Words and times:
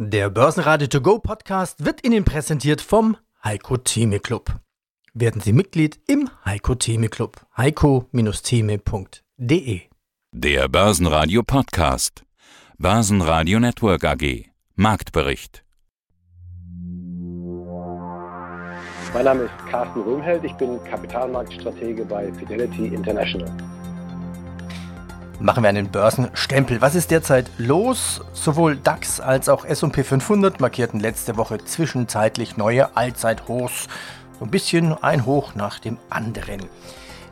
Der 0.00 0.30
Börsenradio 0.30 0.86
To 0.86 1.00
Go 1.00 1.18
Podcast 1.18 1.84
wird 1.84 2.06
Ihnen 2.06 2.24
präsentiert 2.24 2.80
vom 2.80 3.16
Heiko 3.42 3.78
Theme 3.78 4.20
Club. 4.20 4.60
Werden 5.12 5.40
Sie 5.40 5.52
Mitglied 5.52 5.98
im 6.06 6.30
Heiko 6.44 6.76
Theme 6.76 7.08
Club. 7.08 7.44
heiko-theme.de 7.56 9.80
Der 10.30 10.68
Börsenradio 10.68 11.42
Podcast. 11.42 12.22
Börsenradio 12.78 13.58
Network 13.58 14.04
AG. 14.04 14.44
Marktbericht. 14.76 15.64
Mein 19.12 19.24
Name 19.24 19.42
ist 19.42 19.52
Carsten 19.68 20.02
Röhmheld, 20.02 20.44
ich 20.44 20.52
bin 20.52 20.78
Kapitalmarktstratege 20.84 22.04
bei 22.04 22.32
Fidelity 22.34 22.86
International. 22.86 23.50
Machen 25.40 25.62
wir 25.62 25.68
einen 25.68 25.88
Börsenstempel. 25.88 26.80
Was 26.80 26.96
ist 26.96 27.12
derzeit 27.12 27.48
los? 27.58 28.20
Sowohl 28.32 28.74
DAX 28.74 29.20
als 29.20 29.48
auch 29.48 29.64
SP 29.70 30.02
500 30.02 30.58
markierten 30.58 30.98
letzte 30.98 31.36
Woche 31.36 31.64
zwischenzeitlich 31.64 32.56
neue 32.56 32.96
Allzeithochs. 32.96 33.86
So 34.40 34.46
ein 34.46 34.50
bisschen 34.50 35.00
ein 35.00 35.26
Hoch 35.26 35.54
nach 35.54 35.78
dem 35.78 35.96
anderen. 36.10 36.62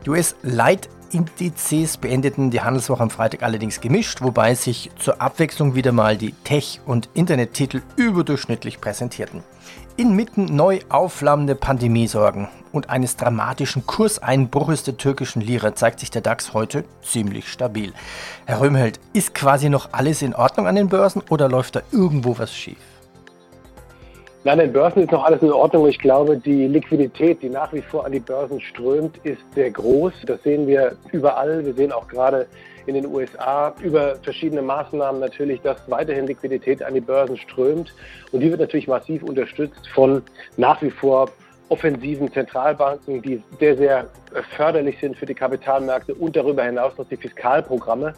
Die 0.07 0.11
US-Leitindizes 0.11 1.97
beendeten 1.97 2.53
die 2.53 2.61
Handelswoche 2.61 3.03
am 3.03 3.11
Freitag 3.11 3.43
allerdings 3.43 3.81
gemischt, 3.81 4.23
wobei 4.23 4.55
sich 4.55 4.93
zur 5.01 5.21
Abwechslung 5.21 5.75
wieder 5.75 5.91
mal 5.91 6.17
die 6.17 6.31
Tech- 6.45 6.81
und 6.87 7.09
Internettitel 7.15 7.83
überdurchschnittlich 7.97 8.81
präsentierten. 8.81 9.43
Inmitten 9.97 10.45
neu 10.45 10.79
aufflammender 10.91 11.57
Pandemiesorgen 11.57 12.47
und 12.71 12.89
eines 12.89 13.17
dramatischen 13.17 13.85
Kurseinbruches 13.85 14.85
der 14.85 14.97
türkischen 14.97 15.43
Lira 15.43 15.75
zeigt 15.75 15.99
sich 15.99 16.13
der 16.13 16.23
DAX 16.23 16.55
heute 16.55 16.85
ziemlich 17.03 17.51
stabil. 17.51 17.93
Herr 18.45 18.61
Röhmheld, 18.61 19.01
ist 19.13 19.35
quasi 19.35 19.69
noch 19.69 19.89
alles 19.91 20.23
in 20.23 20.37
Ordnung 20.37 20.69
an 20.69 20.77
den 20.77 20.89
Börsen 20.89 21.21
oder 21.31 21.49
läuft 21.49 21.75
da 21.75 21.83
irgendwo 21.91 22.39
was 22.39 22.55
schief? 22.55 22.79
Nein, 24.47 24.61
den 24.61 24.73
Börsen 24.73 25.03
ist 25.03 25.11
noch 25.11 25.25
alles 25.25 25.43
in 25.43 25.51
Ordnung. 25.51 25.89
Ich 25.89 25.99
glaube, 25.99 26.37
die 26.37 26.69
Liquidität, 26.69 27.43
die 27.43 27.49
nach 27.49 27.73
wie 27.73 27.83
vor 27.83 28.07
an 28.07 28.13
die 28.13 28.21
Börsen 28.21 28.61
strömt, 28.61 29.19
ist 29.25 29.41
sehr 29.57 29.73
groß. 29.73 30.13
Das 30.25 30.41
sehen 30.45 30.69
wir 30.69 30.97
überall. 31.11 31.67
Wir 31.67 31.75
sehen 31.75 31.91
auch 31.91 32.07
gerade 32.07 32.47
in 32.87 32.95
den 32.95 33.07
USA 33.07 33.75
über 33.83 34.15
verschiedene 34.23 34.63
Maßnahmen 34.63 35.21
natürlich, 35.21 35.61
dass 35.63 35.79
weiterhin 35.91 36.29
Liquidität 36.29 36.81
an 36.81 36.95
die 36.95 37.01
Börsen 37.01 37.37
strömt. 37.37 37.93
Und 38.31 38.39
die 38.39 38.49
wird 38.49 38.61
natürlich 38.61 38.87
massiv 38.87 39.25
unterstützt 39.25 39.89
von 39.89 40.23
nach 40.57 40.81
wie 40.81 40.91
vor 40.91 41.29
offensiven 41.69 42.33
Zentralbanken, 42.33 43.23
die 43.23 43.43
sehr, 43.59 43.77
sehr 43.77 44.07
förderlich 44.57 44.97
sind 45.01 45.17
für 45.17 45.27
die 45.27 45.35
Kapitalmärkte 45.35 46.15
und 46.15 46.37
darüber 46.37 46.63
hinaus 46.63 46.97
noch 46.97 47.09
die 47.09 47.17
Fiskalprogramme. 47.17 48.15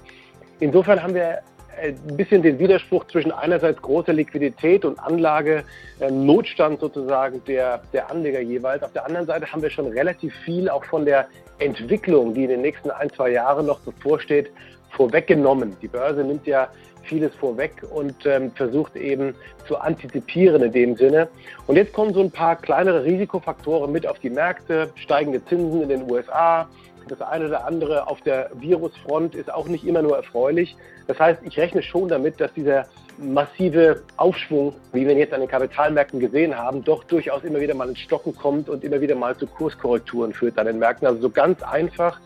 Insofern 0.61 1.03
haben 1.03 1.15
wir 1.15 1.39
ein 1.81 2.17
bisschen 2.17 2.43
den 2.43 2.59
Widerspruch 2.59 3.07
zwischen 3.07 3.33
einerseits 3.33 3.81
großer 3.81 4.13
Liquidität 4.13 4.85
und 4.85 4.99
Anlage, 4.99 5.65
äh, 6.01 6.11
Notstand 6.11 6.81
sozusagen 6.81 7.43
der, 7.47 7.83
der 7.93 8.11
Anleger 8.11 8.41
jeweils. 8.41 8.83
Auf 8.83 8.93
der 8.93 9.07
anderen 9.07 9.27
Seite 9.27 9.51
haben 9.53 9.63
wir 9.63 9.71
schon 9.71 9.87
relativ 9.87 10.35
viel 10.45 10.69
auch 10.69 10.85
von 10.85 11.05
der 11.05 11.29
Entwicklung, 11.59 12.35
die 12.35 12.45
in 12.45 12.51
den 12.51 12.63
nächsten 12.63 12.91
ein, 12.91 13.11
zwei 13.11 13.31
Jahren 13.31 13.67
noch 13.67 13.81
bevorsteht, 13.81 14.51
vorweggenommen. 14.91 15.77
Die 15.83 15.89
Börse 15.89 16.25
nimmt 16.25 16.47
ja 16.47 16.69
vieles 17.03 17.35
vorweg 17.37 17.73
und 17.91 18.27
ähm, 18.27 18.53
versucht 18.53 18.95
eben 18.97 19.35
zu 19.67 19.79
antizipieren 19.79 20.63
in 20.63 20.73
dem 20.73 20.97
Sinne. 20.97 21.29
Und 21.67 21.77
jetzt 21.77 21.93
kommen 21.93 22.13
so 22.13 22.21
ein 22.21 22.31
paar 22.31 22.57
kleinere 22.57 23.05
Risikofaktoren 23.05 23.91
mit 23.91 24.07
auf 24.07 24.19
die 24.19 24.31
Märkte, 24.31 24.91
steigende 24.97 25.45
Zinsen 25.47 25.83
in 25.83 25.89
den 25.89 26.11
USA, 26.11 26.69
das 27.11 27.21
eine 27.21 27.47
oder 27.47 27.67
andere 27.67 28.07
auf 28.07 28.21
der 28.21 28.51
Virusfront 28.55 29.35
ist 29.35 29.53
auch 29.53 29.69
nicht 29.69 29.85
immer 29.85 30.03
nur 30.03 30.17
erfreulich. 30.17 30.77
Das 31.07 31.19
heißt, 31.19 31.41
ich 31.45 31.59
rechne 31.59 31.83
schon 31.83 32.09
damit, 32.09 32.41
dass 32.41 32.53
dieser 32.55 32.87
massive 33.19 34.03
Aufschwung, 34.17 34.75
wie 34.93 35.05
wir 35.05 35.13
ihn 35.13 35.19
jetzt 35.19 35.35
an 35.35 35.41
den 35.41 35.49
Kapitalmärkten 35.49 36.21
gesehen 36.21 36.57
haben, 36.57 36.85
doch 36.85 37.05
durchaus 37.05 37.43
immer 37.45 37.61
wieder 37.61 37.75
mal 37.75 37.89
ins 37.89 37.99
Stocken 37.99 38.35
kommt 38.35 38.69
und 38.69 38.85
immer 38.85 39.01
wieder 39.01 39.15
mal 39.15 39.37
zu 39.37 39.47
Kurskorrekturen 39.47 40.33
führt 40.33 40.59
an 40.59 40.67
den 40.67 40.79
Märkten. 40.79 41.07
Also 41.07 41.21
so 41.23 41.31
ganz 41.31 41.63
einfach, 41.63 42.21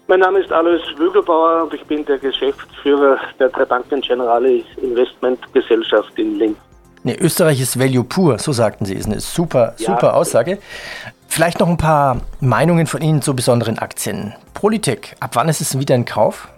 Mein 0.09 0.21
Name 0.21 0.39
ist 0.39 0.53
Alois 0.53 0.81
Wügelbauer 0.97 1.65
und 1.65 1.75
ich 1.75 1.85
bin 1.85 2.05
der 2.05 2.19
Geschäftsführer 2.19 3.19
der 3.41 3.49
Drei 3.49 3.65
Banken 3.65 4.01
Generali 4.01 4.65
Investment 4.81 5.41
Gesellschaft 5.53 6.17
in 6.17 6.39
Linz. 6.39 6.57
Nee, 7.03 7.17
Österreich 7.21 7.61
ist 7.61 7.77
Value 7.77 8.05
pur, 8.05 8.39
so 8.39 8.53
sagten 8.53 8.85
Sie. 8.85 8.95
Ist 8.95 9.07
eine 9.07 9.19
super, 9.19 9.75
ja. 9.79 9.87
super 9.87 10.15
Aussage. 10.15 10.59
Vielleicht 11.27 11.59
noch 11.59 11.69
ein 11.69 11.77
paar 11.77 12.21
Meinungen 12.41 12.87
von 12.87 13.03
Ihnen 13.03 13.21
zu 13.21 13.35
besonderen 13.35 13.81
Aktien. 13.81 14.33
Politik, 14.55 15.17
ab 15.19 15.31
wann 15.35 15.49
ist 15.49 15.61
es 15.61 15.77
wieder 15.77 15.97
in 15.97 16.05
Kauf? 16.05 16.49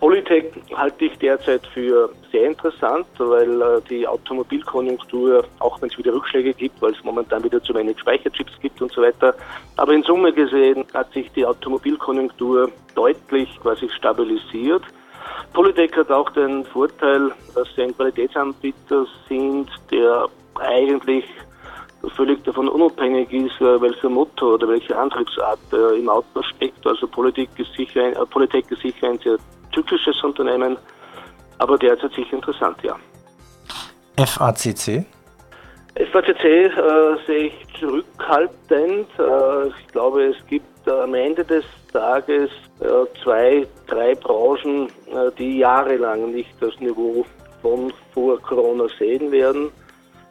Polytech 0.00 0.52
halte 0.76 1.06
ich 1.06 1.18
derzeit 1.18 1.66
für 1.74 2.10
sehr 2.30 2.46
interessant, 2.46 3.06
weil 3.18 3.60
äh, 3.60 3.80
die 3.90 4.06
Automobilkonjunktur, 4.06 5.44
auch 5.58 5.80
wenn 5.82 5.88
es 5.90 5.98
wieder 5.98 6.14
Rückschläge 6.14 6.54
gibt, 6.54 6.80
weil 6.80 6.92
es 6.92 7.02
momentan 7.02 7.42
wieder 7.42 7.60
zu 7.62 7.74
wenig 7.74 7.98
Speicherchips 7.98 8.52
gibt 8.60 8.80
und 8.80 8.92
so 8.92 9.02
weiter, 9.02 9.34
aber 9.76 9.92
in 9.92 10.04
Summe 10.04 10.32
gesehen 10.32 10.84
hat 10.94 11.12
sich 11.12 11.30
die 11.32 11.44
Automobilkonjunktur 11.44 12.70
deutlich 12.94 13.58
quasi 13.60 13.88
stabilisiert. 13.88 14.82
Polytech 15.52 15.96
hat 15.96 16.10
auch 16.12 16.30
den 16.30 16.64
Vorteil, 16.64 17.32
dass 17.54 17.66
sie 17.74 17.82
ein 17.82 17.96
Qualitätsanbieter 17.96 19.04
sind, 19.28 19.68
der 19.90 20.28
eigentlich 20.60 21.24
völlig 22.16 22.42
davon 22.44 22.68
unabhängig 22.68 23.32
ist, 23.32 23.60
äh, 23.60 23.80
welcher 23.80 24.08
Motor 24.08 24.54
oder 24.54 24.68
welche 24.68 24.96
Antriebsart 24.96 25.58
äh, 25.72 25.98
im 25.98 26.08
Auto 26.08 26.42
steckt. 26.42 26.86
Also 26.86 27.06
Politik 27.06 27.48
ist 27.56 27.72
sicher 27.74 28.04
ein, 28.04 28.12
äh, 28.12 28.26
Polytech 28.26 28.64
ist 28.70 28.82
sicher 28.82 29.08
ein 29.08 29.18
sehr 29.18 29.36
zyklisches 29.74 30.22
Unternehmen, 30.22 30.76
aber 31.58 31.76
derzeit 31.78 32.12
sicher 32.12 32.34
interessant, 32.34 32.76
ja. 32.82 32.96
FACC? 34.16 35.04
FACC 36.12 36.44
äh, 36.44 36.70
sehe 37.26 37.46
ich 37.46 37.66
zurückhaltend. 37.78 39.08
Äh, 39.18 39.68
ich 39.68 39.88
glaube, 39.88 40.26
es 40.26 40.46
gibt 40.46 40.86
äh, 40.86 40.90
am 40.90 41.14
Ende 41.14 41.44
des 41.44 41.64
Tages 41.92 42.50
zwei, 43.24 43.66
drei 43.88 44.14
Branchen, 44.14 44.88
die 45.36 45.58
jahrelang 45.58 46.30
nicht 46.30 46.50
das 46.60 46.78
Niveau 46.78 47.24
von 47.60 47.92
vor 48.12 48.40
Corona 48.42 48.86
sehen 48.98 49.32
werden. 49.32 49.72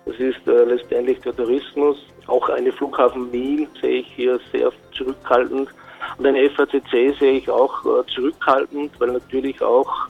Das 0.07 0.15
ist 0.19 0.48
äh, 0.48 0.63
letztendlich 0.63 1.19
der 1.19 1.36
Tourismus. 1.36 1.98
Auch 2.27 2.48
eine 2.48 2.71
Flughafen 2.71 3.30
Wien 3.31 3.68
sehe 3.81 4.00
ich 4.00 4.07
hier 4.07 4.39
sehr 4.54 4.71
zurückhaltend. 4.98 5.69
Und 6.18 6.25
ein 6.25 6.50
FACC 6.51 7.13
sehe 7.19 7.33
ich 7.39 7.50
auch 7.50 7.86
äh, 7.86 8.06
zurückhaltend, 8.15 8.98
weil 9.00 9.12
natürlich 9.12 9.62
auch 9.62 10.07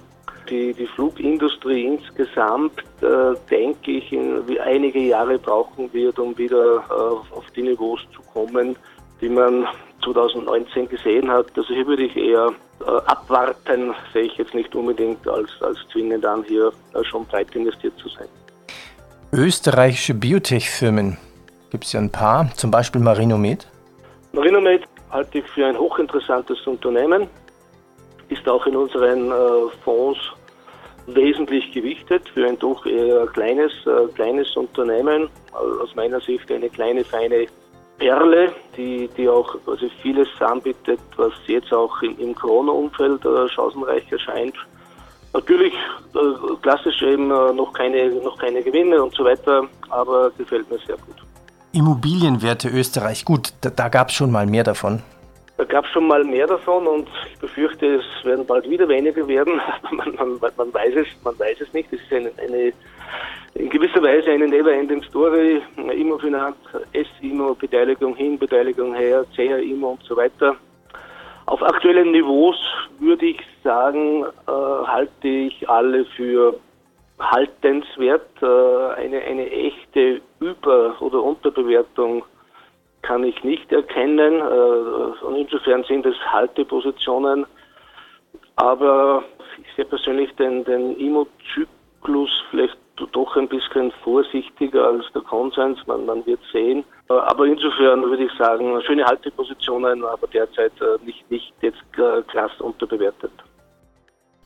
die, 0.50 0.74
die 0.74 0.86
Flugindustrie 0.86 1.86
insgesamt, 1.86 2.84
äh, 3.02 3.34
denke 3.50 3.92
ich, 3.92 4.12
in, 4.14 4.48
wie 4.48 4.60
einige 4.60 5.00
Jahre 5.00 5.40
brauchen 5.40 5.92
wird, 5.92 6.20
um 6.20 6.38
wieder 6.38 6.84
äh, 6.90 7.36
auf 7.36 7.46
die 7.56 7.64
Niveaus 7.64 8.02
zu 8.14 8.22
kommen, 8.34 8.76
die 9.20 9.30
man 9.30 9.68
2019 10.04 10.90
gesehen 10.90 11.30
hat. 11.30 11.48
Also 11.56 11.74
hier 11.74 11.88
würde 11.88 12.04
ich 12.04 12.16
eher 12.16 12.54
äh, 12.82 12.86
abwarten, 13.08 13.96
sehe 14.14 14.24
ich 14.24 14.38
jetzt 14.38 14.54
nicht 14.54 14.74
unbedingt 14.76 15.28
als, 15.28 15.50
als 15.62 15.80
zwingend 15.92 16.24
an, 16.24 16.44
hier 16.44 16.72
äh, 16.94 17.04
schon 17.04 17.26
breit 17.26 17.54
investiert 17.56 17.98
zu 17.98 18.08
sein. 18.10 18.28
Österreichische 19.34 20.14
Biotech-Firmen 20.14 21.18
gibt 21.70 21.84
es 21.84 21.92
ja 21.92 22.00
ein 22.00 22.10
paar, 22.10 22.50
zum 22.56 22.72
Beispiel 22.72 23.02
Marinomed. 23.02 23.68
Marinomed 24.32 24.84
halte 25.12 25.40
ich 25.40 25.48
für 25.48 25.66
ein 25.66 25.78
hochinteressantes 25.78 26.66
Unternehmen. 26.66 27.28
ist 28.30 28.48
auch 28.48 28.66
in 28.66 28.76
unseren 28.76 29.32
Fonds 29.84 30.20
wesentlich 31.08 31.72
gewichtet 31.74 32.30
für 32.30 32.48
ein 32.48 32.58
doch 32.60 32.86
eher 32.86 33.28
kleines, 33.28 33.74
kleines 34.16 34.56
Unternehmen. 34.56 35.30
Aus 35.52 35.94
meiner 35.96 36.22
Sicht 36.22 36.50
eine 36.50 36.70
kleine, 36.70 37.04
feine 37.04 37.48
Perle, 37.98 38.54
die, 38.78 39.10
die 39.18 39.28
auch 39.28 39.58
also 39.66 39.90
vieles 40.02 40.30
anbietet, 40.40 41.00
was 41.16 41.34
jetzt 41.48 41.74
auch 41.74 42.02
im, 42.02 42.34
Corona-Umfeld 42.36 43.26
äh, 43.26 43.50
chancenreich 43.50 44.10
erscheint. 44.12 44.56
Natürlich 45.34 45.74
äh, 45.74 46.56
klassisch 46.62 47.02
eben 47.02 47.30
äh, 47.32 47.54
noch, 47.54 47.74
keine, 47.74 48.10
noch 48.10 48.38
keine 48.38 48.62
Gewinne 48.64 49.04
und 49.04 49.14
so 49.14 49.24
weiter, 49.24 49.68
aber 49.90 50.32
gefällt 50.38 50.70
mir 50.72 50.80
sehr 50.80 50.96
gut. 50.98 51.16
Immobilienwerte 51.74 52.70
Österreich, 52.70 53.24
gut, 53.26 53.54
da, 53.62 53.70
da 53.70 53.90
gab 53.90 54.10
es 54.10 54.16
schon 54.16 54.32
mal 54.32 54.46
mehr 54.46 54.64
davon. 54.64 55.04
Da 55.58 55.64
gab 55.64 55.86
es 55.86 55.92
schon 55.92 56.08
mal 56.08 56.24
mehr 56.24 56.46
davon 56.46 56.86
und 56.86 57.08
ich 57.32 57.40
befürchte, 57.40 57.96
es 57.96 58.26
werden 58.26 58.46
bald 58.46 58.70
wieder 58.70 58.88
weniger 58.88 59.28
werden. 59.28 59.60
man, 59.92 60.16
man, 60.16 60.40
man, 60.56 60.74
weiß 60.74 60.96
es, 60.96 61.08
man 61.24 61.38
weiß 61.38 61.62
es 61.62 61.74
nicht. 61.74 61.92
Es 61.92 62.00
ist 62.00 62.14
eine, 62.14 62.32
eine 62.38 62.74
in 63.56 63.70
gewisser 63.70 64.02
Weise 64.04 64.32
eine 64.32 64.48
never-ending 64.48 65.02
Story. 65.04 65.62
Immofinanz, 65.76 66.58
S-Immo, 66.94 67.56
Beteiligung 67.56 68.16
hin, 68.16 68.38
Beteiligung 68.38 68.94
her, 68.94 69.26
CR-Immo 69.36 69.92
und 69.92 70.04
so 70.04 70.16
weiter. 70.16 70.56
Auf 71.48 71.64
aktuellen 71.64 72.12
Niveaus 72.12 72.58
würde 73.00 73.26
ich 73.26 73.40
sagen, 73.68 74.24
äh, 74.24 74.52
halte 74.52 75.28
ich 75.28 75.68
alle 75.68 76.06
für 76.16 76.58
haltenswert. 77.20 78.30
Äh, 78.42 79.02
eine, 79.02 79.22
eine 79.22 79.52
echte 79.52 80.22
Über- 80.40 80.96
oder 81.02 81.22
Unterbewertung 81.22 82.24
kann 83.02 83.24
ich 83.26 83.44
nicht 83.44 83.72
erkennen. 83.72 84.36
Äh, 84.40 85.26
und 85.26 85.36
insofern 85.36 85.84
sind 85.84 86.06
es 86.06 86.16
Haltepositionen. 86.32 87.46
Aber 88.56 89.24
ich 89.58 89.76
sehe 89.76 89.86
persönlich 89.86 90.34
den, 90.36 90.64
den 90.64 90.96
Immo-Zyklus 90.98 92.32
vielleicht 92.50 92.78
doch 93.12 93.36
ein 93.36 93.48
bisschen 93.48 93.92
vorsichtiger 94.04 94.88
als 94.88 95.06
der 95.14 95.22
Konsens. 95.24 95.86
Man, 95.88 96.06
man 96.06 96.26
wird 96.26 96.40
sehen. 96.54 96.86
Äh, 97.10 97.14
aber 97.14 97.46
insofern 97.46 98.02
würde 98.04 98.24
ich 98.24 98.34
sagen, 98.38 98.82
schöne 98.84 99.06
Haltepositionen, 99.06 100.06
aber 100.06 100.28
derzeit 100.28 100.74
äh, 100.80 101.04
nicht, 101.06 101.30
nicht 101.30 101.54
jetzt 101.62 101.84
krass 101.94 102.52
unterbewertet. 102.62 103.32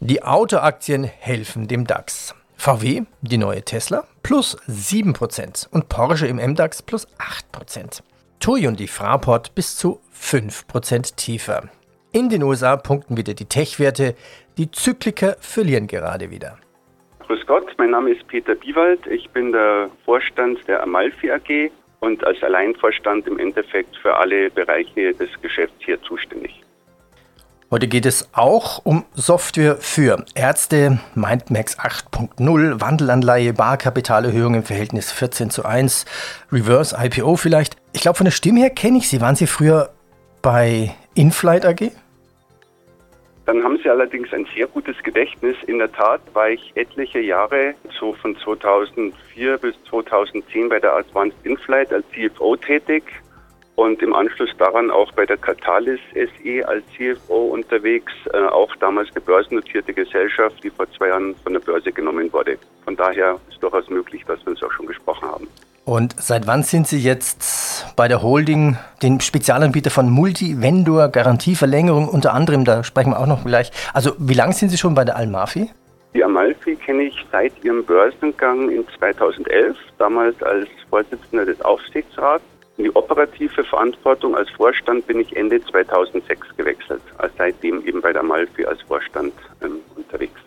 Die 0.04 0.24
Autoaktien 0.24 1.04
helfen 1.04 1.68
dem 1.68 1.86
DAX. 1.86 2.34
VW, 2.58 3.04
die 3.22 3.38
neue 3.38 3.62
Tesla, 3.62 4.04
plus 4.24 4.58
7% 4.68 5.72
und 5.72 5.90
Porsche 5.90 6.26
im 6.26 6.38
MDAX 6.38 6.82
plus 6.82 7.08
8%. 7.54 8.02
TUI 8.40 8.66
und 8.66 8.80
die 8.80 8.88
Fraport 8.88 9.54
bis 9.54 9.78
zu 9.78 10.02
5% 10.20 11.18
tiefer. 11.18 11.70
In 12.14 12.30
den 12.30 12.42
USA 12.42 12.78
punkten 12.78 13.16
wieder 13.16 13.36
die 13.36 13.46
Tech-Werte, 13.46 14.16
die 14.58 14.72
Zykliker 14.72 15.36
verlieren 15.40 15.86
gerade 15.86 16.32
wieder. 16.32 16.58
Grüß 17.20 17.46
Gott, 17.46 17.72
mein 17.78 17.92
Name 17.92 18.10
ist 18.10 18.28
Peter 18.28 18.56
Biewald. 18.56 19.06
Ich 19.06 19.30
bin 19.30 19.52
der 19.52 19.92
Vorstand 20.04 20.68
der 20.68 20.82
Amalfi 20.82 21.30
AG 21.30 21.70
und 22.00 22.26
als 22.26 22.42
Alleinvorstand 22.42 23.28
im 23.28 23.38
Endeffekt 23.38 23.96
für 23.98 24.18
alle 24.18 24.50
Bereiche 24.50 25.14
des 25.14 25.30
Geschäfts 25.44 25.76
hier 25.86 26.02
zuständig. 26.02 26.61
Heute 27.72 27.88
geht 27.88 28.06
es 28.06 28.28
auch 28.34 28.82
um 28.84 29.06
Software 29.14 29.78
für 29.78 30.26
Ärzte, 30.36 31.00
Mindmax 31.16 31.80
8.0, 31.80 32.82
Wandelanleihe, 32.82 33.54
Barkapitalerhöhung 33.54 34.56
im 34.56 34.64
Verhältnis 34.64 35.10
14 35.14 35.50
zu 35.52 35.64
1, 35.64 36.06
Reverse 36.52 36.94
IPO 37.02 37.38
vielleicht. 37.38 37.78
Ich 37.94 38.02
glaube, 38.02 38.18
von 38.18 38.26
der 38.26 38.32
Stimme 38.32 38.60
her 38.60 38.72
kenne 38.72 38.98
ich 38.98 39.08
Sie. 39.08 39.22
Waren 39.22 39.38
Sie 39.38 39.48
früher 39.48 39.90
bei 40.42 40.94
Inflight 41.16 41.66
AG? 41.66 41.92
Dann 43.46 43.64
haben 43.64 43.80
Sie 43.82 43.90
allerdings 43.90 44.34
ein 44.34 44.46
sehr 44.54 44.68
gutes 44.68 45.02
Gedächtnis. 45.02 45.56
In 45.66 45.80
der 45.80 45.94
Tat 45.94 46.20
war 46.34 46.50
ich 46.50 46.74
etliche 46.76 47.22
Jahre, 47.22 47.76
so 47.98 48.12
von 48.16 48.36
2004 48.36 49.58
bis 49.60 49.76
2010 49.90 50.68
bei 50.68 50.82
der 50.82 50.92
Advanced 50.92 51.38
Inflight 51.46 51.94
als 51.94 52.04
CFO 52.10 52.58
tätig 52.58 53.04
und 53.76 54.02
im 54.02 54.14
Anschluss 54.14 54.50
daran 54.58 54.92
auch 54.92 55.12
bei 55.14 55.26
der 55.26 55.38
Catalyst 55.38 56.04
SE 56.14 56.68
als 56.68 56.84
CFO 56.96 57.48
unterwegs, 57.54 58.14
äh, 58.34 58.38
auch 58.38 58.76
damals 58.78 59.10
eine 59.12 59.22
börsennotierte 59.22 59.94
Gesellschaft, 59.94 60.64
die 60.64 60.70
vor 60.70 60.92
zwei 60.92 61.08
Jahren 61.08 61.36
von 61.44 61.54
der 61.54 61.62
Börse 61.62 61.92
genommen 61.92 62.32
wurde. 62.34 62.58
Von 62.84 62.96
daher 62.96 63.40
ist 63.50 63.62
durchaus 63.62 63.90
möglich, 63.90 64.24
dass 64.28 64.40
wir 64.46 64.52
uns 64.52 64.64
auch 64.64 64.72
schon 64.72 64.86
gesprochen 64.86 65.28
haben. 65.28 65.48
Und 65.84 66.16
seit 66.22 66.46
wann 66.46 66.62
sind 66.64 66.88
Sie 66.88 67.00
jetzt 67.00 67.88
bei 67.96 68.08
der 68.08 68.22
Holding, 68.22 68.78
den 69.02 69.20
Spezialanbieter 69.20 69.90
von 69.90 70.10
Multi-Vendor 70.10 71.10
Garantieverlängerung 71.10 72.08
unter 72.08 72.34
anderem, 72.34 72.66
da 72.66 72.84
sprechen 72.84 73.12
wir 73.12 73.20
auch 73.20 73.26
noch 73.26 73.44
gleich. 73.44 73.72
Also 73.94 74.14
wie 74.20 74.36
lange 74.36 74.54
sind 74.54 74.70
Sie 74.70 74.78
schon 74.78 74.94
bei 74.94 75.06
der 75.06 75.16
Almafi? 75.16 75.72
Die 76.14 76.24
Amalfi 76.24 76.76
kenne 76.76 77.04
ich 77.04 77.26
seit 77.32 77.54
ihrem 77.64 77.84
Börsengang 77.84 78.70
in 78.70 78.86
2011, 79.00 79.78
damals 79.98 80.42
als 80.44 80.68
Vorsitzender 80.90 81.46
des 81.46 81.60
Aufsichtsrats. 81.62 82.44
In 82.82 82.86
die 82.86 82.96
operative 82.96 83.64
Verantwortung 83.64 84.36
als 84.36 84.50
Vorstand 84.58 85.06
bin 85.06 85.20
ich 85.20 85.36
Ende 85.36 85.64
2006 85.64 86.48
gewechselt, 86.58 87.04
als 87.20 87.32
seitdem 87.38 87.86
eben 87.86 88.02
bei 88.02 88.12
der 88.12 88.22
Amalfi 88.22 88.66
als 88.66 88.82
Vorstand 88.82 89.34
ähm, 89.62 89.82
unterwegs. 89.96 90.40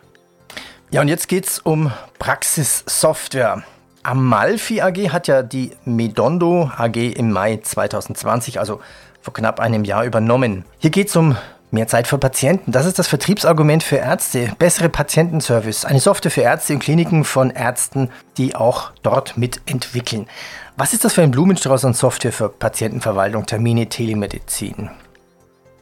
Ja, 0.91 1.03
und 1.03 1.07
jetzt 1.07 1.29
geht 1.29 1.47
es 1.47 1.61
um 1.61 1.93
Praxis 2.19 2.83
Software. 2.89 3.63
Amalfi 4.03 4.81
AG 4.81 5.13
hat 5.13 5.29
ja 5.29 5.45
die 5.45 5.71
Medondo 5.85 6.73
AG 6.77 6.97
im 6.97 7.31
Mai 7.31 7.59
2020, 7.59 8.59
also 8.59 8.81
vor 9.21 9.33
knapp 9.33 9.61
einem 9.61 9.85
Jahr, 9.85 10.05
übernommen. 10.05 10.65
Hier 10.79 10.91
geht 10.91 11.11
es 11.11 11.15
um 11.15 11.37
mehr 11.75 11.87
Zeit 11.87 12.07
für 12.07 12.17
Patienten. 12.17 12.73
Das 12.73 12.87
ist 12.87 12.99
das 12.99 13.09
Vertriebsargument 13.09 13.83
für 13.83 13.97
Ärzte. 13.97 14.53
Bessere 14.59 14.89
Patientenservice. 14.89 15.85
Eine 15.85 16.01
Software 16.01 16.31
für 16.31 16.41
Ärzte 16.41 16.73
in 16.73 16.79
Kliniken 16.79 17.25
von 17.25 17.51
Ärzten, 17.51 18.11
die 18.39 18.55
auch 18.55 18.93
dort 19.03 19.37
mitentwickeln. 19.37 20.27
Was 20.77 20.95
ist 20.95 21.05
das 21.05 21.13
für 21.13 21.23
ein 21.23 21.31
Blumenstrauß 21.31 21.85
an 21.85 21.93
Software 21.93 22.33
für 22.33 22.49
Patientenverwaltung, 22.49 23.45
Termine, 23.45 23.89
Telemedizin? 23.89 24.91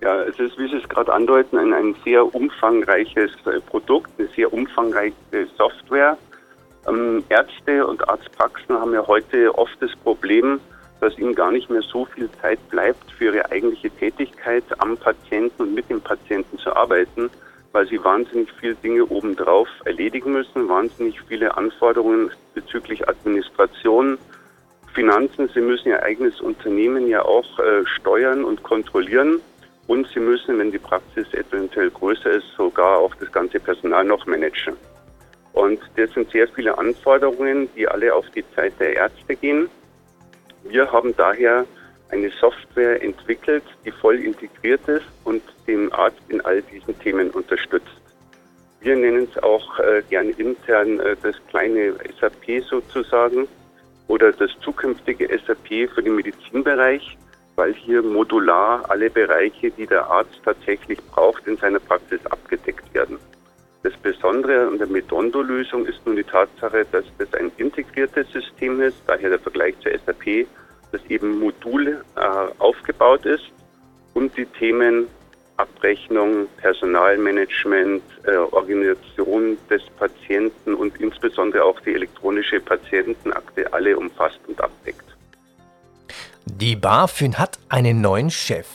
Ja, 0.00 0.22
es 0.22 0.36
ist, 0.40 0.58
wie 0.58 0.68
Sie 0.68 0.78
es 0.82 0.88
gerade 0.88 1.12
andeuten, 1.12 1.56
ein, 1.56 1.72
ein 1.72 1.94
sehr 2.04 2.34
umfangreiches 2.34 3.30
äh, 3.46 3.60
Produkt, 3.60 4.10
eine 4.18 4.28
sehr 4.34 4.52
umfangreiche 4.52 5.14
Software 5.56 6.16
ähm, 6.88 7.22
Ärzte 7.28 7.86
und 7.86 8.08
Arztpraxen 8.08 8.78
haben 8.78 8.92
ja 8.92 9.06
heute 9.06 9.56
oft 9.56 9.76
das 9.80 9.94
Problem, 10.02 10.60
dass 11.02 11.18
ihnen 11.18 11.34
gar 11.34 11.50
nicht 11.50 11.68
mehr 11.68 11.82
so 11.82 12.04
viel 12.04 12.30
Zeit 12.40 12.60
bleibt, 12.70 13.10
für 13.10 13.24
ihre 13.24 13.50
eigentliche 13.50 13.90
Tätigkeit 13.90 14.62
am 14.78 14.96
Patienten 14.96 15.64
und 15.64 15.74
mit 15.74 15.90
dem 15.90 16.00
Patienten 16.00 16.56
zu 16.58 16.74
arbeiten, 16.76 17.28
weil 17.72 17.88
sie 17.88 18.02
wahnsinnig 18.04 18.48
viele 18.60 18.76
Dinge 18.76 19.04
obendrauf 19.06 19.66
erledigen 19.84 20.32
müssen, 20.32 20.68
wahnsinnig 20.68 21.20
viele 21.22 21.56
Anforderungen 21.56 22.30
bezüglich 22.54 23.08
Administration, 23.08 24.16
Finanzen. 24.94 25.50
Sie 25.52 25.60
müssen 25.60 25.88
ihr 25.88 26.00
eigenes 26.04 26.40
Unternehmen 26.40 27.08
ja 27.08 27.24
auch 27.24 27.58
äh, 27.58 27.84
steuern 27.96 28.44
und 28.44 28.62
kontrollieren. 28.62 29.40
Und 29.88 30.06
sie 30.14 30.20
müssen, 30.20 30.56
wenn 30.60 30.70
die 30.70 30.78
Praxis 30.78 31.26
eventuell 31.34 31.90
größer 31.90 32.30
ist, 32.30 32.46
sogar 32.56 32.98
auch 32.98 33.14
das 33.16 33.32
ganze 33.32 33.58
Personal 33.58 34.04
noch 34.04 34.24
managen. 34.26 34.76
Und 35.52 35.80
das 35.96 36.12
sind 36.12 36.30
sehr 36.30 36.46
viele 36.46 36.78
Anforderungen, 36.78 37.68
die 37.74 37.88
alle 37.88 38.14
auf 38.14 38.24
die 38.36 38.44
Zeit 38.54 38.74
der 38.78 38.94
Ärzte 38.94 39.34
gehen. 39.34 39.68
Wir 40.64 40.90
haben 40.90 41.14
daher 41.16 41.66
eine 42.10 42.30
Software 42.30 43.02
entwickelt, 43.02 43.64
die 43.84 43.90
voll 43.90 44.16
integriert 44.16 44.86
ist 44.86 45.06
und 45.24 45.42
den 45.66 45.90
Arzt 45.92 46.20
in 46.28 46.40
all 46.42 46.62
diesen 46.62 46.98
Themen 47.00 47.30
unterstützt. 47.30 47.88
Wir 48.80 48.96
nennen 48.96 49.28
es 49.30 49.42
auch 49.42 49.78
äh, 49.78 50.02
gerne 50.10 50.32
intern 50.32 51.00
äh, 51.00 51.16
das 51.22 51.36
kleine 51.48 51.94
SAP 52.20 52.64
sozusagen 52.68 53.48
oder 54.08 54.32
das 54.32 54.50
zukünftige 54.60 55.26
SAP 55.46 55.88
für 55.94 56.02
den 56.02 56.16
Medizinbereich, 56.16 57.16
weil 57.56 57.72
hier 57.74 58.02
modular 58.02 58.84
alle 58.90 59.08
Bereiche, 59.08 59.70
die 59.70 59.86
der 59.86 60.06
Arzt 60.06 60.40
tatsächlich 60.44 60.98
braucht, 61.12 61.46
in 61.46 61.56
seiner 61.56 61.78
Praxis 61.78 62.24
abgedeckt 62.26 62.92
werden. 62.92 63.18
Das 63.82 63.92
Besondere 63.94 64.68
an 64.68 64.78
der 64.78 64.86
Medondo-Lösung 64.86 65.86
ist 65.86 66.06
nun 66.06 66.14
die 66.14 66.22
Tatsache, 66.22 66.86
dass 66.92 67.04
das 67.18 67.34
ein 67.34 67.50
integriertes 67.56 68.30
System 68.30 68.80
ist, 68.80 69.02
daher 69.06 69.30
der 69.30 69.40
Vergleich 69.40 69.74
zur 69.80 69.92
SAP, 69.92 70.46
das 70.92 71.00
eben 71.08 71.40
Modul 71.40 72.04
äh, 72.16 72.20
aufgebaut 72.58 73.26
ist 73.26 73.50
und 74.14 74.36
die 74.36 74.46
Themen 74.46 75.08
Abrechnung, 75.56 76.46
Personalmanagement, 76.58 78.02
äh, 78.24 78.36
Organisation 78.36 79.58
des 79.68 79.82
Patienten 79.98 80.74
und 80.74 81.00
insbesondere 81.00 81.64
auch 81.64 81.78
die 81.80 81.94
elektronische 81.94 82.60
Patientenakte 82.60 83.72
alle 83.72 83.96
umfasst 83.96 84.40
und 84.46 84.60
abdeckt. 84.60 85.04
Die 86.46 86.76
BaFin 86.76 87.38
hat 87.38 87.58
einen 87.68 88.00
neuen 88.00 88.30
Chef. 88.30 88.66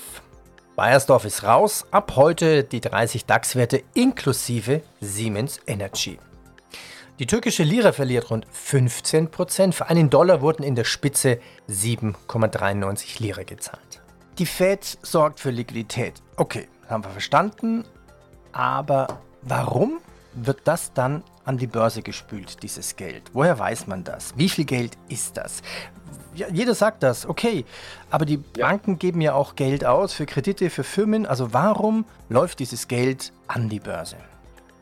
Bayersdorf 0.78 1.26
ist 1.26 1.42
raus, 1.42 1.88
ab 1.90 2.16
heute 2.16 2.64
die 2.64 2.82
30 2.82 3.26
DAX-Werte 3.26 3.82
inklusive 3.96 4.84
Siemens 5.02 5.60
Energy. 5.66 6.20
Die 7.18 7.26
türkische 7.26 7.64
Lira 7.64 7.94
verliert 7.94 8.30
rund 8.30 8.46
15 8.52 9.32
Prozent. 9.32 9.74
Für 9.74 9.90
einen 9.90 10.12
Dollar 10.12 10.42
wurden 10.42 10.62
in 10.62 10.76
der 10.76 10.84
Spitze 10.84 11.40
7,93 11.68 13.20
Lira 13.24 13.42
gezahlt. 13.42 14.04
Die 14.38 14.46
Fed 14.46 15.00
sorgt 15.02 15.40
für 15.40 15.50
Liquidität. 15.50 16.22
Okay, 16.36 16.68
haben 16.88 17.04
wir 17.04 17.10
verstanden. 17.10 17.84
Aber 18.52 19.08
warum 19.42 19.98
wird 20.36 20.60
das 20.66 20.94
dann 20.94 21.24
an 21.44 21.58
die 21.58 21.66
Börse 21.66 22.04
gespült, 22.04 22.62
dieses 22.62 22.96
Geld? 22.96 23.24
Woher 23.34 23.58
weiß 23.58 23.88
man 23.88 24.04
das? 24.04 24.38
Wie 24.38 24.48
viel 24.48 24.66
Geld 24.66 24.96
ist 25.10 25.38
das? 25.38 25.64
Ja, 26.38 26.48
jeder 26.54 26.76
sagt 26.76 27.02
das, 27.02 27.26
okay, 27.26 27.66
aber 28.12 28.26
die 28.26 28.44
ja. 28.56 28.68
Banken 28.68 29.00
geben 29.00 29.22
ja 29.22 29.34
auch 29.34 29.56
Geld 29.56 29.84
aus 29.84 30.14
für 30.14 30.28
Kredite, 30.28 30.70
für 30.70 30.84
Firmen. 30.84 31.26
Also 31.26 31.52
warum 31.52 32.06
läuft 32.30 32.60
dieses 32.60 32.88
Geld 32.88 33.34
an 33.48 33.70
die 33.70 33.80
Börse? 33.80 34.18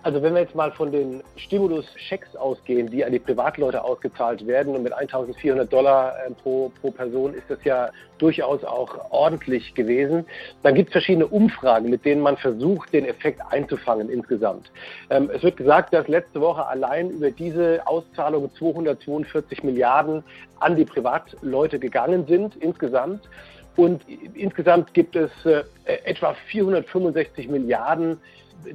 Also 0.06 0.22
wenn 0.22 0.36
wir 0.36 0.42
jetzt 0.42 0.54
mal 0.54 0.72
von 0.72 0.92
den 0.92 1.24
Stimulus-Schecks 1.36 2.36
ausgehen, 2.36 2.92
die 2.92 3.04
an 3.04 3.12
die 3.12 3.18
Privatleute 3.18 3.84
ausgezahlt 3.84 4.46
werden 4.46 4.76
und 4.76 4.84
mit 4.84 4.94
1.400 4.94 5.66
Dollar 5.66 6.14
äh, 6.28 6.32
pro, 6.44 6.72
pro 6.80 6.92
Person 6.92 7.34
ist 7.34 7.50
das 7.50 7.58
ja 7.64 7.90
durchaus 8.20 8.64
auch 8.64 9.10
ordentlich 9.10 9.74
gewesen. 9.74 10.28
Dann 10.62 10.76
gibt 10.76 10.90
es 10.90 10.92
verschiedene 10.92 11.26
Umfragen, 11.26 11.90
mit 11.90 12.06
denen 12.06 12.22
man 12.22 12.38
versucht, 12.38 12.94
den 12.94 13.04
Effekt 13.04 13.42
einzufangen 13.50 14.12
insgesamt. 14.12 14.70
Ähm, 15.10 15.32
es 15.34 15.42
wird 15.42 15.58
gesagt, 15.58 15.92
dass 15.92 16.08
letzte 16.08 16.40
Woche 16.40 16.68
allein 16.68 17.10
über 17.10 17.32
diese 17.32 17.82
Auszahlung 17.88 18.54
242 18.60 19.64
Milliarden 19.64 20.24
an 20.60 20.76
die 20.76 20.86
Privatleute 20.86 21.80
gegangen 21.80 22.28
sind 22.28 22.56
insgesamt. 22.58 23.28
Und 23.76 24.04
insgesamt 24.36 24.94
gibt 24.94 25.16
es 25.16 25.32
äh, 25.46 25.64
etwa 25.86 26.36
465 26.52 27.50
Milliarden 27.50 28.20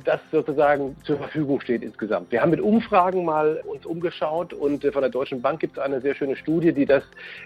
das 0.04 0.20
sozusagen 0.30 0.96
zur 1.04 1.18
Verfügung 1.18 1.60
steht 1.60 1.82
insgesamt. 1.82 2.30
Wir 2.30 2.42
haben 2.42 2.50
mit 2.50 2.60
Umfragen 2.60 3.24
mal 3.24 3.60
uns 3.64 3.84
umgeschaut 3.86 4.52
und 4.52 4.84
äh, 4.84 4.92
von 4.92 5.02
der 5.02 5.10
Deutschen 5.10 5.42
Bank 5.42 5.60
gibt 5.60 5.76
es 5.76 5.82
eine 5.82 6.00
sehr 6.00 6.14
schöne 6.14 6.36
Studie, 6.36 6.72
die 6.72 6.86
das 6.86 7.02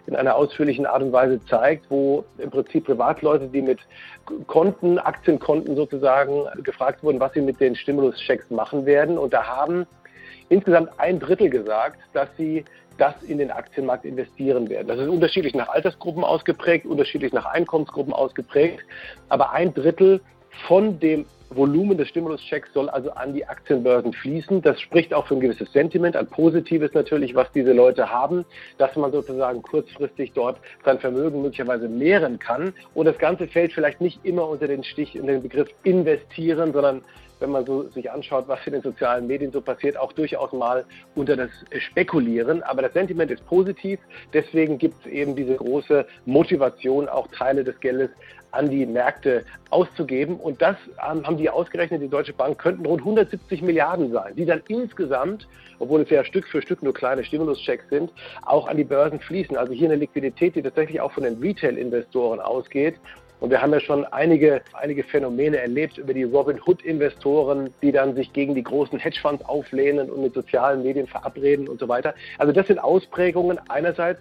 in 0.07 0.17
einer 0.17 0.35
ausführlichen 0.35 0.87
Art 0.87 1.03
und 1.03 1.13
Weise 1.13 1.45
zeigt, 1.47 1.91
wo 1.91 2.25
im 2.39 2.51
Prinzip 2.51 2.85
Privatleute, 2.85 3.49
die 3.49 3.63
mit 3.63 3.81
Konten, 4.47 4.99
Aktienkonten 4.99 5.77
sozusagen 5.77 6.45
gefragt 6.63 7.03
wurden, 7.03 7.21
was 7.21 7.33
sie 7.33 7.41
mit 7.41 7.61
den 7.61 7.77
Stimuluschecks 7.77 8.51
machen 8.51 8.87
werden. 8.87 9.19
Und 9.19 9.33
da 9.33 9.47
haben 9.47 9.87
insgesamt 10.49 10.91
ein 10.99 11.19
Drittel 11.19 11.51
gesagt, 11.51 11.99
dass 12.13 12.29
sie 12.37 12.65
das 12.99 13.15
in 13.23 13.39
den 13.39 13.51
Aktienmarkt 13.51 14.05
investieren 14.05 14.69
werden. 14.69 14.87
Das 14.89 14.99
ist 14.99 15.09
unterschiedlich 15.09 15.55
nach 15.55 15.69
Altersgruppen 15.69 16.23
ausgeprägt, 16.23 16.87
unterschiedlich 16.87 17.33
nach 17.33 17.47
Einkommensgruppen 17.47 18.13
ausgeprägt, 18.13 18.81
aber 19.29 19.53
ein 19.53 19.75
Drittel 19.75 20.21
von 20.69 21.01
dem 21.01 21.27
Volumen 21.57 21.97
des 21.99 22.09
Stimuluschecks 22.09 22.73
soll 22.73 22.89
also 22.89 23.11
an 23.13 23.35
die 23.35 23.47
Aktienbörsen 23.47 24.13
fließen. 24.13 24.63
Das 24.63 24.81
spricht 24.81 25.15
auch 25.15 25.27
für 25.27 25.35
ein 25.35 25.41
gewisses 25.41 25.73
Sentiment, 25.73 26.17
ein 26.17 26.27
positives 26.27 26.93
natürlich, 26.95 27.35
was 27.35 27.51
diese 27.53 27.73
Leute 27.73 28.11
haben, 28.11 28.45
dass 28.79 28.95
man 28.97 29.13
sozusagen 29.13 29.63
kurzfristig 29.63 30.33
dort 30.33 30.59
sein 30.85 30.99
Vermögen 30.99 31.43
möglicherweise 31.43 31.89
mehren 31.89 32.39
kann. 32.39 32.73
Und 32.95 33.07
das 33.07 33.19
Ganze 33.19 33.47
fällt 33.47 33.73
vielleicht 33.73 34.01
nicht 34.01 34.25
immer 34.25 34.49
unter 34.49 34.67
den 34.67 34.85
Stich, 34.85 35.17
in 35.17 35.27
den 35.27 35.43
Begriff 35.43 35.69
investieren, 35.83 36.73
sondern 36.73 37.03
wenn 37.45 37.51
man 37.51 37.67
so 37.67 37.87
sich 37.91 38.11
anschaut, 38.11 38.49
was 38.49 38.59
in 38.67 38.73
den 38.73 38.83
sozialen 38.83 39.27
Medien 39.27 39.53
so 39.53 39.61
passiert, 39.61 39.99
auch 39.99 40.15
durchaus 40.15 40.51
mal 40.53 40.85
unter 41.15 41.37
das 41.37 41.51
Spekulieren. 41.79 42.63
Aber 42.63 42.81
das 42.81 42.95
Sentiment 42.95 43.31
ist 43.31 43.47
positiv. 43.47 44.01
Deswegen 44.33 44.79
gibt 44.79 44.95
es 45.05 45.13
eben 45.13 45.37
diese 45.37 45.57
große 45.57 46.07
Motivation, 46.25 47.07
auch 47.07 47.29
Teile 47.29 47.63
des 47.63 47.79
Geldes 47.81 48.09
an 48.53 48.71
die 48.71 48.87
Märkte 48.87 49.45
auszugeben. 49.69 50.37
Und 50.37 50.63
das 50.63 50.77
haben 50.97 51.37
die 51.37 51.51
ausgerechnet, 51.51 52.01
die 52.01 52.09
Deutsche 52.09 52.33
Bank, 52.33 52.57
könnten 52.59 52.87
rund 52.87 53.03
170 53.03 53.61
Milliarden 53.61 54.11
sein, 54.11 54.35
die 54.37 54.47
dann 54.47 54.63
insgesamt, 54.69 55.47
obwohl 55.81 56.01
es 56.01 56.11
ja 56.11 56.25
Stück 56.25 56.47
für 56.47 56.63
Stück 56.63 56.83
nur 56.83 56.95
kleine 56.95 57.25
Stimuluschecks 57.25 57.91
sind, 57.91 58.11
auch 58.47 58.69
an 58.69 58.79
die 58.79 58.85
Börsen 58.85 59.21
fließen. 59.21 59.57
Also 59.57 59.73
hier 59.75 59.89
eine 59.89 59.97
Liquidität, 59.97 60.57
die 60.57 60.63
tatsächlich 60.63 61.01
auch 61.01 61.13
von 61.13 61.25
den 61.25 61.39
Retail-Investoren 61.41 62.41
ausgeht. 62.41 62.95
Und 63.41 63.51
wir 63.51 63.61
haben 63.61 63.73
ja 63.73 63.81
schon 63.81 64.05
einige, 64.07 64.63
einige 64.73 65.05
Phänomene 65.05 65.59
erlebt 65.59 65.99
über 65.99 66.15
die 66.15 66.23
Robin 66.23 66.61
Hood-Investoren, 66.65 67.71
die 67.83 67.93
dann 67.93 68.15
sich 68.15 68.33
gegen 68.33 68.55
die 68.55 68.63
großen 68.63 68.99
Hedgefonds 68.99 69.45
auflehnen 69.45 70.11
und 70.11 70.23
mit 70.23 70.35
sozialen 70.35 70.83
Medien 70.83 71.07
verabreden 71.07 71.69
und 71.69 71.79
so 71.81 71.89
weiter. 71.89 72.15
Also 72.39 72.53
das 72.53 72.67
sind 72.67 72.79
Ausprägungen 72.79 73.59
einerseits 73.69 74.21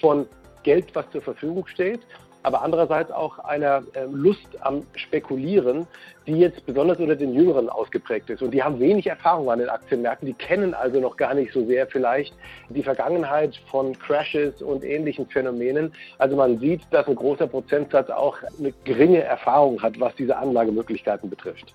von 0.00 0.26
Geld, 0.62 0.94
was 0.94 1.10
zur 1.10 1.22
Verfügung 1.22 1.66
steht 1.66 2.00
aber 2.42 2.62
andererseits 2.62 3.10
auch 3.10 3.38
einer 3.40 3.82
äh, 3.94 4.04
Lust 4.10 4.48
am 4.60 4.82
Spekulieren, 4.94 5.86
die 6.26 6.38
jetzt 6.38 6.64
besonders 6.66 6.98
unter 6.98 7.16
den 7.16 7.34
Jüngeren 7.34 7.68
ausgeprägt 7.68 8.30
ist. 8.30 8.42
Und 8.42 8.52
die 8.52 8.62
haben 8.62 8.78
wenig 8.78 9.06
Erfahrung 9.06 9.50
an 9.50 9.58
den 9.58 9.68
Aktienmärkten, 9.68 10.26
die 10.26 10.34
kennen 10.34 10.74
also 10.74 11.00
noch 11.00 11.16
gar 11.16 11.34
nicht 11.34 11.52
so 11.52 11.64
sehr 11.66 11.86
vielleicht 11.86 12.34
die 12.68 12.82
Vergangenheit 12.82 13.56
von 13.70 13.98
Crashes 13.98 14.62
und 14.62 14.84
ähnlichen 14.84 15.26
Phänomenen. 15.26 15.92
Also 16.18 16.36
man 16.36 16.58
sieht, 16.58 16.82
dass 16.90 17.06
ein 17.08 17.16
großer 17.16 17.46
Prozentsatz 17.46 18.10
auch 18.10 18.36
eine 18.58 18.72
geringe 18.84 19.22
Erfahrung 19.22 19.82
hat, 19.82 19.98
was 19.98 20.14
diese 20.16 20.36
Anlagemöglichkeiten 20.36 21.28
betrifft. 21.28 21.74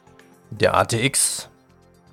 Der 0.50 0.76
ATX 0.76 1.50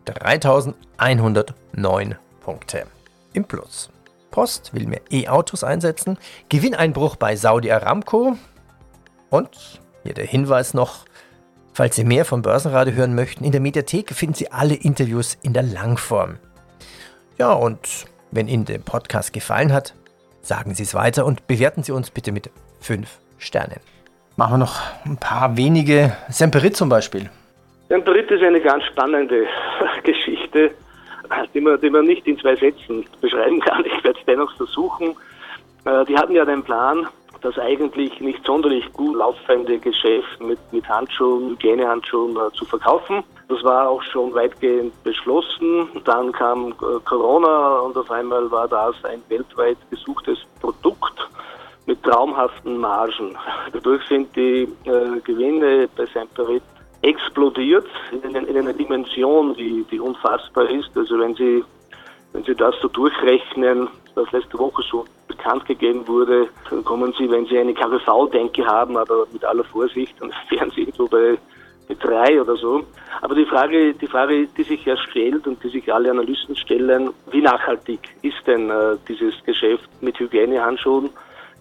3109 0.06 2.16
Punkte 2.40 2.84
im 3.32 3.44
Plus. 3.44 3.93
Post 4.34 4.74
will 4.74 4.88
mehr 4.88 5.00
E-Autos 5.12 5.62
einsetzen, 5.62 6.18
Gewinneinbruch 6.48 7.14
bei 7.14 7.36
Saudi 7.36 7.70
Aramco 7.70 8.36
und 9.30 9.80
hier 10.02 10.12
der 10.12 10.26
Hinweis 10.26 10.74
noch, 10.74 11.04
falls 11.72 11.94
Sie 11.94 12.02
mehr 12.02 12.24
vom 12.24 12.42
Börsenradio 12.42 12.94
hören 12.94 13.14
möchten, 13.14 13.44
in 13.44 13.52
der 13.52 13.60
Mediathek 13.60 14.10
finden 14.10 14.34
Sie 14.34 14.50
alle 14.50 14.74
Interviews 14.74 15.38
in 15.42 15.52
der 15.52 15.62
Langform. 15.62 16.40
Ja, 17.38 17.52
und 17.52 18.06
wenn 18.32 18.48
Ihnen 18.48 18.64
der 18.64 18.78
Podcast 18.78 19.32
gefallen 19.32 19.72
hat, 19.72 19.94
sagen 20.40 20.74
Sie 20.74 20.82
es 20.82 20.96
weiter 20.96 21.26
und 21.26 21.46
bewerten 21.46 21.84
Sie 21.84 21.92
uns 21.92 22.10
bitte 22.10 22.32
mit 22.32 22.50
5 22.80 23.08
Sternen. 23.38 23.78
Machen 24.34 24.54
wir 24.54 24.58
noch 24.58 24.80
ein 25.04 25.16
paar 25.16 25.56
wenige. 25.56 26.16
Semperit 26.28 26.76
zum 26.76 26.88
Beispiel. 26.88 27.30
Semperit 27.88 28.28
ist 28.32 28.42
eine 28.42 28.60
ganz 28.60 28.82
spannende 28.86 29.46
Geschichte 30.02 30.72
die 31.54 31.60
man, 31.60 31.80
die 31.80 31.90
man 31.90 32.06
nicht 32.06 32.26
in 32.26 32.38
zwei 32.38 32.56
Sätzen 32.56 33.04
beschreiben 33.20 33.60
kann. 33.60 33.84
Ich 33.84 34.04
werde 34.04 34.18
es 34.18 34.26
dennoch 34.26 34.54
versuchen. 34.56 35.16
Äh, 35.84 36.04
die 36.06 36.16
hatten 36.16 36.34
ja 36.34 36.44
den 36.44 36.62
Plan, 36.62 37.06
das 37.40 37.58
eigentlich 37.58 38.20
nicht 38.20 38.44
sonderlich 38.44 38.90
gut 38.92 39.16
laufende 39.16 39.78
Geschäft 39.78 40.40
mit, 40.40 40.58
mit 40.72 40.88
Handschuhen, 40.88 41.50
Hygienehandschuhen 41.50 42.36
äh, 42.36 42.52
zu 42.54 42.64
verkaufen. 42.64 43.22
Das 43.48 43.62
war 43.62 43.88
auch 43.90 44.02
schon 44.02 44.34
weitgehend 44.34 44.92
beschlossen. 45.04 45.88
Dann 46.04 46.32
kam 46.32 46.70
äh, 46.70 47.00
Corona 47.04 47.80
und 47.80 47.96
auf 47.96 48.10
einmal 48.10 48.50
war 48.50 48.68
das 48.68 48.94
ein 49.04 49.22
weltweit 49.28 49.76
gesuchtes 49.90 50.38
Produkt 50.60 51.28
mit 51.86 52.02
traumhaften 52.02 52.78
Margen. 52.78 53.36
Dadurch 53.74 54.02
sind 54.08 54.34
die 54.34 54.66
Gewinne 54.84 55.86
bei 55.94 56.06
Semperit 56.06 56.62
explodiert 57.04 57.86
in, 58.10 58.34
in, 58.34 58.56
einer 58.56 58.72
Dimension, 58.72 59.54
die, 59.54 59.84
die 59.90 60.00
unfassbar 60.00 60.68
ist. 60.70 60.90
Also 60.96 61.18
wenn 61.18 61.34
Sie, 61.34 61.62
wenn 62.32 62.44
Sie 62.44 62.54
das 62.54 62.74
so 62.80 62.88
durchrechnen, 62.88 63.88
was 64.14 64.30
letzte 64.32 64.58
Woche 64.58 64.82
so 64.90 65.04
bekannt 65.28 65.66
gegeben 65.66 66.06
wurde, 66.08 66.48
dann 66.70 66.84
kommen 66.84 67.14
Sie, 67.18 67.30
wenn 67.30 67.46
Sie 67.46 67.58
eine 67.58 67.74
KGV-Denke 67.74 68.64
haben, 68.66 68.96
aber 68.96 69.26
mit 69.32 69.44
aller 69.44 69.64
Vorsicht, 69.64 70.14
dann 70.20 70.32
wären 70.48 70.70
Sie 70.70 70.82
irgendwo 70.82 71.06
bei, 71.06 71.36
bei 71.88 71.94
drei 71.94 72.40
oder 72.40 72.56
so. 72.56 72.84
Aber 73.20 73.34
die 73.34 73.46
Frage, 73.46 73.94
die 73.94 74.06
Frage, 74.06 74.46
die 74.46 74.62
sich 74.62 74.84
ja 74.84 74.96
stellt 74.96 75.46
und 75.46 75.62
die 75.62 75.68
sich 75.68 75.92
alle 75.92 76.10
Analysten 76.10 76.56
stellen, 76.56 77.10
wie 77.30 77.42
nachhaltig 77.42 78.00
ist 78.22 78.46
denn 78.46 78.70
äh, 78.70 78.96
dieses 79.08 79.34
Geschäft 79.44 79.88
mit 80.00 80.18
Hygienehandschuhen? 80.18 81.10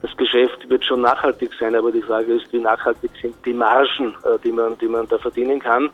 Das 0.04 0.16
Geschäft 0.18 0.70
wird 0.70 0.84
schon 0.84 1.02
nachhaltig 1.02 1.52
sein, 1.58 1.76
aber 1.76 1.90
die 1.90 2.02
Frage 2.02 2.34
ist, 2.34 2.52
wie 2.52 2.60
nachhaltig 2.60 3.10
sind 3.22 3.34
die 3.46 3.54
Margen, 3.54 4.14
äh, 4.26 4.38
die 4.44 4.52
man, 4.52 4.78
die 4.78 4.88
man 4.88 5.08
da 5.08 5.18
verdienen 5.18 5.60
kann. 5.62 5.90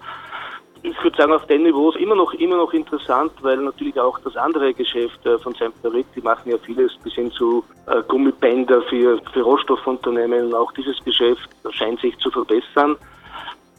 Ich 0.82 1.02
würde 1.04 1.16
sagen, 1.16 1.32
auf 1.32 1.46
den 1.46 1.62
Niveaus 1.62 1.96
immer 1.96 2.16
noch, 2.16 2.34
immer 2.34 2.58
noch 2.58 2.74
interessant, 2.74 3.32
weil 3.42 3.58
natürlich 3.58 4.00
auch 4.00 4.18
das 4.20 4.36
andere 4.36 4.74
Geschäft 4.74 5.24
äh, 5.28 5.38
von 5.38 5.54
Semperit, 5.54 6.08
die 6.16 6.22
machen 6.22 6.50
ja 6.50 6.58
vieles 6.58 6.92
bis 7.04 7.14
hin 7.14 7.32
zu 7.32 7.64
äh, 7.86 8.02
Gummibänder 8.08 8.82
für, 8.84 9.22
für 9.32 9.42
Rohstoffunternehmen 9.42 10.56
auch 10.56 10.72
dieses 10.72 10.98
Geschäft 11.04 11.48
scheint 11.70 12.02
sich 12.02 12.18
zu 12.18 12.32
verbessern. 12.32 12.98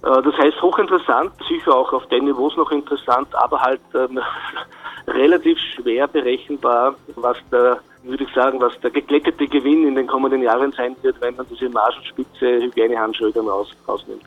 Das 0.02 0.34
heißt, 0.38 0.62
hochinteressant, 0.62 1.30
sicher 1.46 1.76
auch 1.76 1.92
auf 1.92 2.06
den 2.06 2.24
Niveaus 2.24 2.56
noch 2.56 2.70
interessant, 2.70 3.28
aber 3.34 3.60
halt 3.60 3.82
ähm, 3.94 4.18
relativ 5.06 5.58
schwer 5.58 6.08
berechenbar, 6.08 6.94
was 7.16 7.36
der 7.52 7.80
würde 8.02 8.24
ich 8.24 8.34
sagen, 8.34 8.60
was 8.60 8.78
der 8.80 8.90
geglättete 8.90 9.46
Gewinn 9.46 9.86
in 9.86 9.94
den 9.94 10.06
kommenden 10.06 10.42
Jahren 10.42 10.72
sein 10.72 10.96
wird, 11.02 11.20
wenn 11.20 11.36
man 11.36 11.46
diese 11.48 11.68
Margenspitze 11.68 12.60
Hygienehandschuhe 12.62 13.32
dann 13.32 13.46
raus, 13.46 13.70
rausnimmt. 13.86 14.22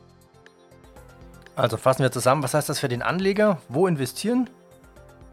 Also 1.56 1.76
fassen 1.76 2.02
wir 2.02 2.10
zusammen, 2.10 2.42
was 2.42 2.54
heißt 2.54 2.68
das 2.68 2.80
für 2.80 2.88
den 2.88 3.02
Anleger? 3.02 3.58
Wo 3.68 3.86
investieren? 3.86 4.50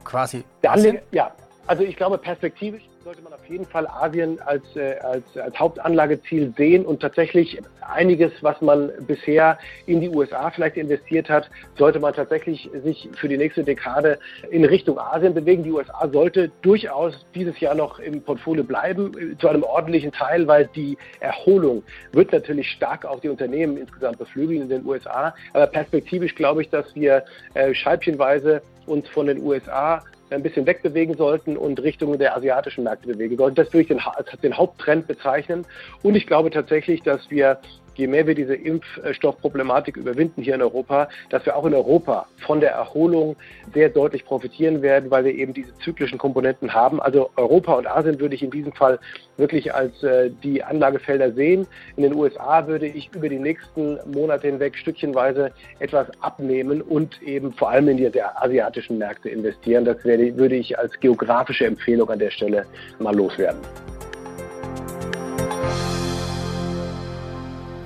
Quasi. 0.03 0.43
Der 0.63 0.73
Anleger, 0.73 1.01
ja, 1.11 1.31
also 1.67 1.83
ich 1.83 1.95
glaube 1.95 2.17
perspektivisch 2.17 2.83
sollte 3.03 3.21
man 3.23 3.33
auf 3.33 3.45
jeden 3.47 3.65
Fall 3.65 3.87
Asien 3.87 4.39
als, 4.41 4.63
äh, 4.75 4.95
als, 5.01 5.23
als 5.35 5.57
Hauptanlageziel 5.57 6.53
sehen 6.55 6.85
und 6.85 7.01
tatsächlich 7.01 7.59
einiges, 7.81 8.31
was 8.41 8.61
man 8.61 8.91
bisher 9.07 9.57
in 9.87 10.01
die 10.01 10.09
USA 10.09 10.51
vielleicht 10.51 10.77
investiert 10.77 11.29
hat, 11.29 11.49
sollte 11.77 11.99
man 11.99 12.13
tatsächlich 12.13 12.69
sich 12.83 13.09
für 13.13 13.27
die 13.27 13.37
nächste 13.37 13.63
Dekade 13.63 14.19
in 14.51 14.65
Richtung 14.65 14.99
Asien 14.99 15.33
bewegen. 15.33 15.63
Die 15.63 15.71
USA 15.71 16.07
sollte 16.09 16.51
durchaus 16.61 17.25
dieses 17.33 17.59
Jahr 17.59 17.75
noch 17.75 17.99
im 17.99 18.21
Portfolio 18.21 18.63
bleiben, 18.63 19.11
äh, 19.17 19.37
zu 19.37 19.47
einem 19.47 19.63
ordentlichen 19.63 20.11
Teil, 20.11 20.47
weil 20.47 20.67
die 20.75 20.97
Erholung 21.19 21.83
wird 22.11 22.31
natürlich 22.31 22.69
stark 22.69 23.05
auch 23.05 23.19
die 23.19 23.29
Unternehmen 23.29 23.77
insgesamt 23.77 24.19
beflügeln 24.19 24.61
in 24.61 24.69
den 24.69 24.85
USA. 24.85 25.33
Aber 25.53 25.67
perspektivisch 25.67 26.35
glaube 26.35 26.61
ich, 26.61 26.69
dass 26.69 26.93
wir 26.95 27.23
äh, 27.55 27.73
scheibchenweise 27.73 28.61
uns 28.85 29.07
von 29.09 29.27
den 29.27 29.39
USA 29.39 30.03
ein 30.31 30.43
bisschen 30.43 30.65
wegbewegen 30.65 31.15
sollten 31.15 31.57
und 31.57 31.81
Richtung 31.81 32.17
der 32.17 32.35
asiatischen 32.35 32.83
Märkte 32.83 33.07
bewegen 33.07 33.37
sollten. 33.37 33.55
Das 33.55 33.67
würde 33.73 33.81
ich 33.81 33.87
den, 33.87 33.99
als 33.99 34.29
den 34.41 34.55
Haupttrend 34.55 35.07
bezeichnen. 35.07 35.65
Und 36.03 36.15
ich 36.15 36.27
glaube 36.27 36.49
tatsächlich, 36.49 37.01
dass 37.03 37.29
wir 37.29 37.59
je 38.01 38.07
mehr 38.07 38.25
wir 38.25 38.33
diese 38.33 38.55
Impfstoffproblematik 38.55 39.95
überwinden 39.95 40.41
hier 40.41 40.55
in 40.55 40.61
Europa, 40.61 41.07
dass 41.29 41.45
wir 41.45 41.55
auch 41.55 41.65
in 41.65 41.75
Europa 41.75 42.25
von 42.47 42.59
der 42.59 42.71
Erholung 42.71 43.35
sehr 43.75 43.89
deutlich 43.89 44.25
profitieren 44.25 44.81
werden, 44.81 45.11
weil 45.11 45.23
wir 45.23 45.35
eben 45.35 45.53
diese 45.53 45.73
zyklischen 45.77 46.17
Komponenten 46.17 46.73
haben. 46.73 46.99
Also 46.99 47.29
Europa 47.35 47.73
und 47.73 47.85
Asien 47.85 48.19
würde 48.19 48.33
ich 48.33 48.41
in 48.41 48.49
diesem 48.49 48.73
Fall 48.73 48.99
wirklich 49.37 49.73
als 49.73 50.01
äh, 50.01 50.31
die 50.43 50.63
Anlagefelder 50.63 51.31
sehen. 51.33 51.67
In 51.95 52.03
den 52.03 52.15
USA 52.15 52.65
würde 52.65 52.87
ich 52.87 53.11
über 53.15 53.29
die 53.29 53.39
nächsten 53.39 53.99
Monate 54.11 54.47
hinweg 54.47 54.75
stückchenweise 54.75 55.51
etwas 55.77 56.07
abnehmen 56.21 56.81
und 56.81 57.21
eben 57.21 57.53
vor 57.53 57.69
allem 57.69 57.87
in 57.87 57.97
die 57.97 58.21
asiatischen 58.21 58.97
Märkte 58.97 59.29
investieren. 59.29 59.85
Das 59.85 60.03
würde 60.03 60.55
ich 60.55 60.77
als 60.77 60.99
geografische 60.99 61.65
Empfehlung 61.65 62.09
an 62.09 62.17
der 62.17 62.31
Stelle 62.31 62.65
mal 62.97 63.15
loswerden. 63.15 63.61